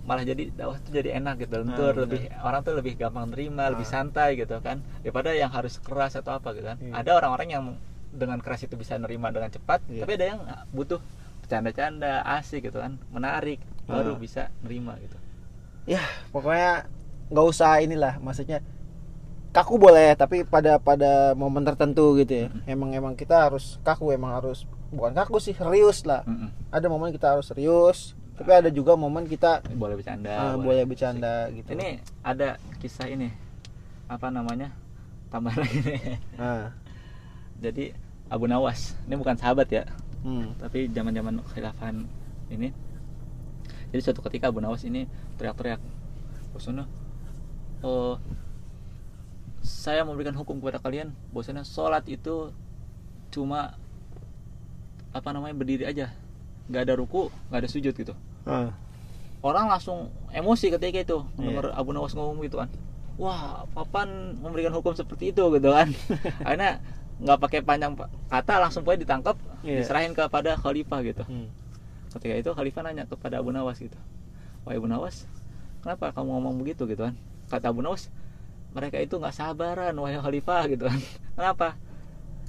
[0.00, 2.02] malah jadi dakwah tuh jadi enak gitu Ah, lentur benar.
[2.08, 3.92] lebih orang tuh lebih gampang terima lebih Ah.
[3.92, 6.92] santai gitu kan daripada yang harus keras atau apa gitu kan Iya.
[6.96, 7.64] ada orang-orang yang
[8.10, 10.02] dengan keras itu bisa nerima dengan cepat Iya.
[10.02, 10.98] tapi ada yang butuh
[11.40, 14.18] bercanda-canda asik gitu kan menarik baru Ah.
[14.18, 15.16] bisa nerima gitu
[15.86, 16.88] ya pokoknya
[17.28, 18.64] nggak usah inilah maksudnya
[19.50, 22.64] kaku boleh tapi pada pada momen tertentu gitu ya Mm-mm.
[22.66, 26.50] emang emang kita harus kaku emang harus bukan kaku sih serius lah Mm-mm.
[26.70, 31.50] ada momen kita harus serius tapi ada juga momen kita boleh bercanda ah, boleh bercanda
[31.50, 33.28] gitu ini ada kisah ini
[34.06, 34.70] apa namanya
[35.28, 36.70] tambah lagi nih Ah.
[37.58, 37.92] jadi
[38.26, 39.84] Abu Nawas ini bukan sahabat ya
[40.20, 40.52] Hmm.
[40.60, 42.04] tapi zaman zaman khilafan
[42.52, 42.68] ini
[43.88, 45.08] jadi suatu ketika Abu Nawas ini
[45.40, 45.80] teriak-teriak
[46.52, 46.84] bahwasanya
[47.80, 48.20] oh
[49.60, 52.50] saya memberikan hukum kepada kalian bahwasanya sholat itu
[53.28, 53.76] cuma
[55.10, 56.14] apa namanya berdiri aja
[56.66, 58.72] nggak ada ruku nggak ada sujud gitu Ah.
[59.42, 61.36] orang langsung emosi ketika itu Iya.
[61.36, 62.70] mendengar Abu Nawas ngomong gitu kan
[63.16, 65.92] wah papan memberikan hukum seperti itu gitu kan
[66.46, 66.80] akhirnya
[67.20, 69.84] nggak pakai panjang pa- kata langsung pokoknya ditangkap Iya.
[69.84, 71.50] diserahin kepada khalifah gitu Hmm.
[72.10, 73.98] ketika itu khalifah nanya kepada Abu Nawas gitu
[74.64, 75.28] wah Abu Nawas
[75.80, 77.14] kenapa kamu ngomong begitu gitu kan
[77.46, 78.08] kata Abu Nawas
[78.70, 80.98] mereka itu nggak sabaran wahai khalifah gitu kan
[81.36, 81.68] kenapa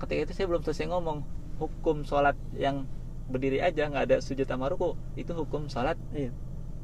[0.02, 1.18] ketika itu saya belum selesai ngomong
[1.58, 2.86] hukum sholat yang
[3.30, 6.34] berdiri aja nggak ada sujud sama ruku itu hukum sholat Iya.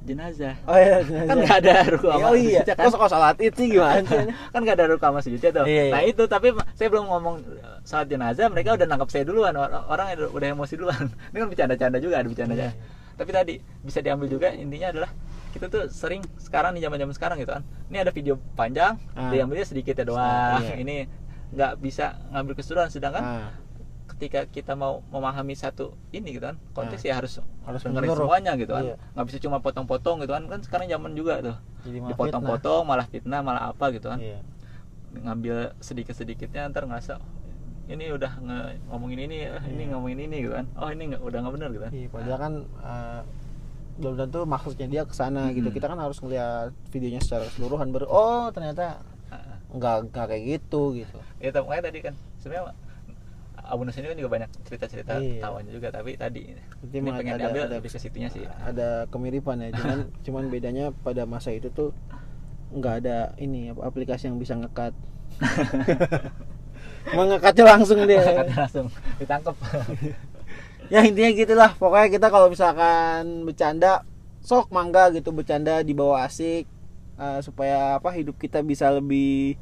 [0.07, 2.61] jenazah Oh iya, kan nggak ada ruku sama oh iya.
[2.63, 2.87] kan?
[2.87, 4.07] Kok salat itu gimana
[4.55, 5.91] kan nggak ada ruku sama sujudnya tuh Iya, iya.
[5.91, 6.47] nah itu tapi
[6.79, 10.79] saya belum ngomong uh, salat jenazah mereka udah nangkap saya duluan Or- orang udah, emosi
[10.79, 12.79] duluan ini kan bercanda-canda juga ada bercandanya Iya.
[13.19, 15.11] tapi tadi bisa diambil juga intinya adalah
[15.57, 19.27] kita tuh sering sekarang nih zaman-zaman sekarang gitu kan ini ada video panjang Ah.
[19.27, 20.75] diambilnya sedikit ya doang Iya.
[20.77, 20.95] ini
[21.49, 23.49] nggak bisa ngambil keseluruhan sedangkan Ah.
[24.07, 27.07] ketika kita mau memahami satu ini gitu kan konteks Ah.
[27.07, 28.95] ya harus Harus dengerin semuanya gitu kan Iya.
[29.11, 33.69] nggak bisa cuma potong-potong gitu kan kan sekarang zaman juga tuh dipotong-potong malah fitnah malah
[33.69, 34.39] apa gitu kan Iya.
[35.17, 37.17] ngambil sedikit-sedikitnya ntar ngerasa
[37.87, 39.91] ini udah nge- ngomongin ini eh, ini Iya.
[39.91, 42.53] ngomongin ini gitu kan oh ini nggak udah nggak benar gitu kan Iya, padahal kan
[42.83, 43.21] eh,
[43.97, 45.65] belum tentu maksudnya dia ke sana gitu.
[45.65, 45.75] Mm-mm.
[45.75, 49.01] Kita kan harus ngeliat videonya secara keseluruhan baru oh ternyata
[49.67, 51.17] nggak nggak kayak gitu gitu.
[51.37, 52.71] ya tapi makanya tadi kan sebenarnya
[53.59, 55.43] Abu Nus ini kan juga banyak cerita-cerita Iya.
[55.43, 59.11] tawanya juga tapi tadi Jadi ini pengen ada- diambil ada- lebih ke situnya sih Ada
[59.11, 61.91] kemiripan ya, cuman cuman bedanya pada masa itu tuh
[62.69, 64.95] nggak ada ini aplikasi yang bisa ngekat.
[67.09, 68.23] Mengekatnya langsung dia.
[68.45, 69.55] Langsung ditangkap
[70.93, 71.71] ya intinya gitulah.
[71.75, 74.03] Pokoknya kita kalau misalkan bercanda
[74.43, 76.63] sok mangga gitu bercanda di bawah asik
[77.19, 79.59] eh, supaya apa hidup kita bisa lebih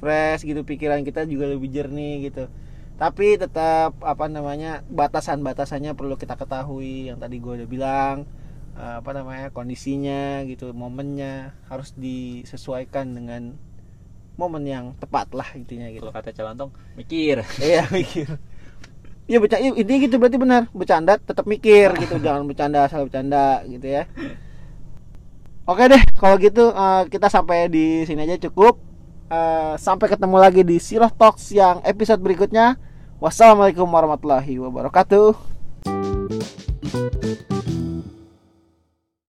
[0.00, 2.48] fresh gitu pikiran kita juga lebih jernih gitu.
[2.96, 7.10] Tapi tetap apa namanya batasan-batasannya perlu kita ketahui.
[7.10, 8.16] Yang tadi gue udah bilang
[8.78, 13.56] eh, apa namanya kondisinya gitu momennya harus disesuaikan dengan
[14.40, 16.08] momen yang tepat lah intinya gitu.
[16.08, 17.44] Kalau kata Cawantong mikir.
[17.60, 18.40] Iya mikir.
[19.30, 20.62] Iya bercanda intinya gitu berarti benar.
[20.74, 24.06] Bercanda tetap mikir gitu, jangan bercanda asal bercanda gitu ya.
[25.62, 28.82] Oke deh, kalau gitu eh, kita sampai di sini aja cukup.
[29.32, 32.76] Eh, sampai ketemu lagi di Siloh Talks yang episode berikutnya.
[33.22, 35.38] Wassalamualaikum warahmatullahi wabarakatuh.